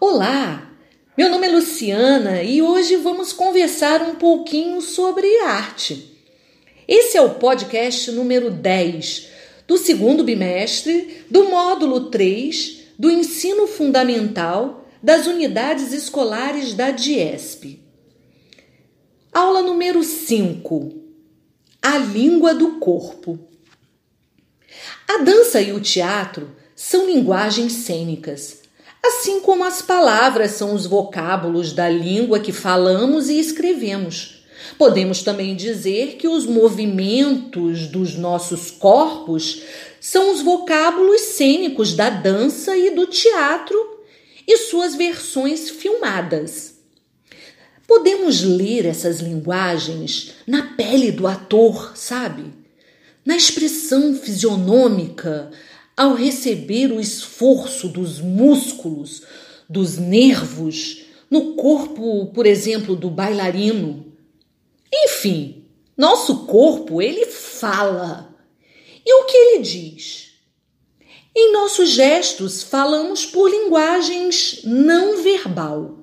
Olá, 0.00 0.70
meu 1.16 1.30
nome 1.30 1.46
é 1.46 1.50
Luciana 1.50 2.42
e 2.42 2.60
hoje 2.60 2.96
vamos 2.96 3.32
conversar 3.32 4.02
um 4.02 4.16
pouquinho 4.16 4.80
sobre 4.80 5.40
arte. 5.42 6.20
Esse 6.86 7.16
é 7.16 7.22
o 7.22 7.36
podcast 7.36 8.10
número 8.10 8.50
10 8.50 9.28
do 9.68 9.78
segundo 9.78 10.24
bimestre 10.24 11.24
do 11.30 11.44
módulo 11.48 12.10
3 12.10 12.82
do 12.98 13.08
ensino 13.08 13.68
fundamental 13.68 14.88
das 15.00 15.28
unidades 15.28 15.92
escolares 15.92 16.74
da 16.74 16.90
DIESP. 16.90 17.80
Aula 19.32 19.62
número 19.62 20.02
5: 20.02 20.92
A 21.80 21.98
língua 21.98 22.52
do 22.52 22.80
corpo. 22.80 23.38
A 25.08 25.18
dança 25.18 25.60
e 25.60 25.72
o 25.72 25.80
teatro 25.80 26.50
são 26.74 27.06
linguagens 27.06 27.72
cênicas, 27.72 28.63
assim 29.04 29.40
como 29.40 29.64
as 29.64 29.82
palavras 29.82 30.52
são 30.52 30.74
os 30.74 30.86
vocábulos 30.86 31.72
da 31.72 31.88
língua 31.88 32.40
que 32.40 32.52
falamos 32.52 33.28
e 33.28 33.38
escrevemos. 33.38 34.42
Podemos 34.78 35.22
também 35.22 35.54
dizer 35.54 36.16
que 36.16 36.26
os 36.26 36.46
movimentos 36.46 37.86
dos 37.86 38.16
nossos 38.16 38.70
corpos 38.70 39.62
são 40.00 40.32
os 40.32 40.40
vocábulos 40.40 41.20
cênicos 41.20 41.94
da 41.94 42.08
dança 42.08 42.76
e 42.76 42.90
do 42.90 43.06
teatro 43.06 43.76
e 44.46 44.56
suas 44.56 44.94
versões 44.94 45.68
filmadas. 45.68 46.74
Podemos 47.86 48.42
ler 48.42 48.86
essas 48.86 49.20
linguagens 49.20 50.32
na 50.46 50.74
pele 50.74 51.12
do 51.12 51.26
ator, 51.26 51.92
sabe? 51.94 52.44
Na 53.24 53.36
expressão 53.36 54.14
fisionômica, 54.14 55.50
ao 55.96 56.14
receber 56.14 56.90
o 56.92 57.00
esforço 57.00 57.88
dos 57.88 58.20
músculos, 58.20 59.22
dos 59.68 59.96
nervos, 59.96 61.04
no 61.30 61.54
corpo, 61.54 62.26
por 62.26 62.46
exemplo, 62.46 62.96
do 62.96 63.10
bailarino. 63.10 64.12
Enfim, 64.92 65.64
nosso 65.96 66.46
corpo, 66.46 67.00
ele 67.00 67.26
fala. 67.26 68.34
E 69.06 69.14
o 69.14 69.24
que 69.26 69.36
ele 69.36 69.62
diz? 69.62 70.32
Em 71.36 71.52
nossos 71.52 71.90
gestos, 71.90 72.62
falamos 72.62 73.26
por 73.26 73.50
linguagens 73.50 74.60
não 74.64 75.22
verbal. 75.22 75.98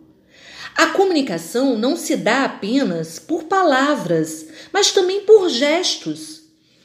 A 0.75 0.87
comunicação 0.87 1.77
não 1.77 1.95
se 1.95 2.15
dá 2.15 2.45
apenas 2.45 3.19
por 3.19 3.43
palavras, 3.45 4.47
mas 4.73 4.91
também 4.91 5.21
por 5.21 5.49
gestos. 5.49 6.40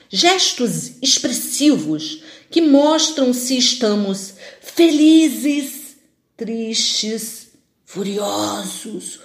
Gestos 0.09 0.93
expressivos 1.03 2.23
que 2.51 2.61
mostram 2.61 3.33
se 3.33 3.59
estamos 3.59 4.35
felizes, 4.61 5.97
tristes, 6.37 7.49
furiosos 7.85 9.21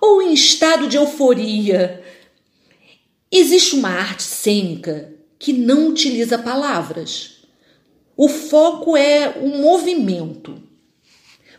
ou 0.00 0.22
em 0.22 0.32
estado 0.32 0.88
de 0.88 0.96
euforia. 0.96 2.02
Existe 3.30 3.76
uma 3.76 3.90
arte 3.90 4.22
cênica 4.22 5.12
que 5.38 5.52
não 5.52 5.88
utiliza 5.88 6.38
palavras. 6.38 7.42
O 8.16 8.28
foco 8.28 8.96
é 8.96 9.28
o 9.40 9.48
movimento. 9.48 10.62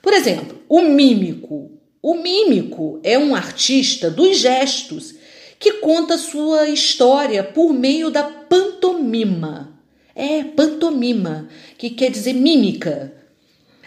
Por 0.02 0.14
exemplo, 0.14 0.62
o 0.68 0.81
mímico. 0.81 1.72
O 2.02 2.16
mímico 2.16 3.00
é 3.04 3.18
um 3.18 3.36
artista 3.36 4.09
dos 4.09 4.38
gestos 4.38 5.16
que 5.59 5.73
conta 5.73 6.17
sua 6.17 6.69
história 6.69 7.44
por 7.44 7.73
meio 7.73 8.09
da 8.09 8.23
pantomima. 8.23 9.73
É 10.16 10.44
pantomima, 10.44 11.47
que 11.77 11.89
quer 11.89 12.09
dizer 12.09 12.33
mímica. 12.33 13.13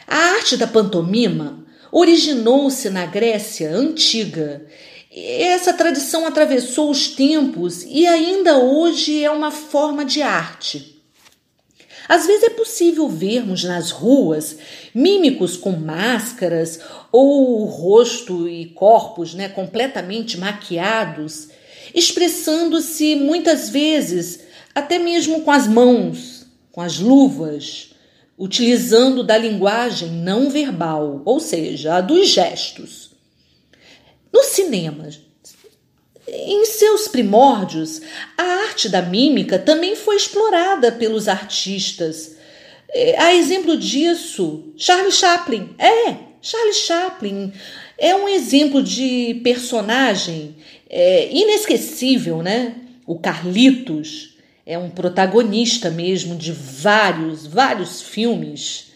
A 0.07 0.17
arte 0.17 0.57
da 0.57 0.67
pantomima 0.67 1.65
originou-se 1.93 2.89
na 2.91 3.07
Grécia 3.07 3.71
antiga. 3.71 4.67
Essa 5.13 5.73
tradição 5.73 6.27
atravessou 6.27 6.91
os 6.91 7.09
tempos 7.09 7.83
e 7.85 8.07
ainda 8.07 8.59
hoje 8.59 9.25
é 9.25 9.31
uma 9.31 9.51
forma 9.51 10.05
de 10.05 10.23
arte. 10.23 11.01
Às 12.09 12.27
vezes 12.27 12.45
é 12.45 12.51
possível 12.51 13.09
vermos 13.09 13.63
nas 13.63 13.93
ruas 13.93 14.57
mímicos 14.93 15.57
com 15.57 15.71
máscaras 15.71 16.81
ou 17.13 17.65
rosto 17.65 18.49
e 18.49 18.67
corpos 18.67 19.33
né, 19.33 19.49
completamente 19.49 20.37
maquiados, 20.37 21.51
expressando-se 21.95 23.15
muitas 23.17 23.69
vezes 23.71 24.41
até 24.75 24.99
mesmo 24.99 25.43
com 25.43 25.51
as 25.51 25.67
mãos, 25.67 26.47
com 26.73 26.81
as 26.81 26.99
luvas, 26.99 27.91
utilizando 28.39 29.23
da 29.23 29.37
linguagem 29.37 30.11
não 30.11 30.49
verbal, 30.49 31.23
ou 31.25 31.41
seja, 31.41 31.97
a 31.97 32.01
dos 32.01 32.29
gestos. 32.29 33.11
No 34.33 34.43
cinema, 34.45 35.09
em 36.27 36.65
seus 36.65 37.09
primórdios, 37.09 38.01
a 38.39 38.43
arte 38.43 38.89
da 38.89 39.03
mímica 39.03 39.59
também 39.59 39.97
foi 39.97 40.17
explorada 40.17 40.93
pelos 40.93 41.29
artistas. 41.29 42.37
É, 42.89 43.21
a 43.21 43.35
exemplo 43.35 43.77
disso, 43.77 44.73
Charlie 44.77 45.13
Chaplin. 45.13 45.75
É, 45.79 46.17
Charlie 46.41 46.75
Chaplin 46.75 47.53
é 48.01 48.17
um 48.17 48.29
exemplo 48.29 48.83
de 48.83 49.41
personagem 49.45 50.57
é, 50.89 51.31
inesquecível, 51.31 52.43
né? 52.43 52.75
O 53.07 53.19
Carlitos 53.19 54.39
é 54.65 54.79
um 54.79 54.89
protagonista 54.89 55.91
mesmo 55.91 56.35
de 56.35 56.51
vários, 56.51 57.47
vários 57.47 58.01
filmes. 58.01 58.91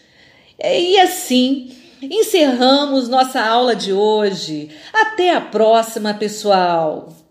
E 0.59 0.99
assim, 0.99 1.71
encerramos 2.01 3.07
nossa 3.07 3.41
aula 3.41 3.75
de 3.75 3.93
hoje. 3.93 4.69
Até 4.91 5.35
a 5.35 5.41
próxima, 5.41 6.13
pessoal! 6.13 7.24